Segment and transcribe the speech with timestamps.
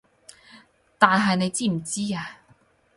[0.97, 2.39] 但係你知唔知啊